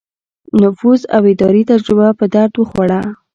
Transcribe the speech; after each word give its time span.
نفوذ 0.61 1.01
او 1.15 1.23
اداري 1.33 1.63
تجربه 1.69 2.07
په 2.19 2.25
درد 2.33 2.53
وخوړه. 2.57 3.01